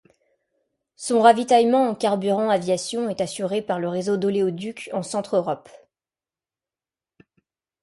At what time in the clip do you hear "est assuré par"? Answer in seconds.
3.09-3.79